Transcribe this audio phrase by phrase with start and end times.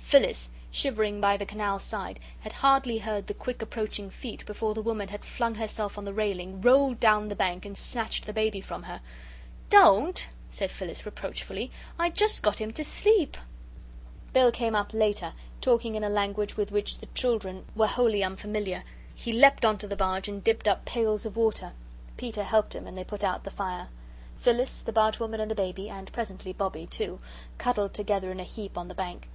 [0.00, 4.82] Phyllis, shivering by the canal side, had hardly heard the quick approaching feet before the
[4.82, 8.60] woman had flung herself on the railing, rolled down the bank, and snatched the baby
[8.60, 9.00] from her.
[9.70, 11.70] "Don't," said Phyllis, reproachfully;
[12.00, 13.36] "I'd just got him to sleep."
[14.32, 18.82] Bill came up later talking in a language with which the children were wholly unfamiliar.
[19.14, 21.70] He leaped on to the barge and dipped up pails of water.
[22.16, 23.86] Peter helped him and they put out the fire.
[24.34, 27.20] Phyllis, the bargewoman, and the baby and presently Bobbie, too
[27.58, 29.28] cuddled together in a heap on the bank.